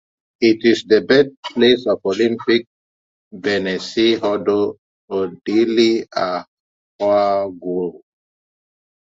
It 0.41 0.65
is 0.65 0.85
the 0.85 1.01
birthplace 1.01 1.85
of 1.85 1.99
Olympic 2.03 2.65
Beninese 3.31 4.17
hurdler 4.19 4.73
Odile 5.11 5.91
Ahouanwanou. 6.25 8.01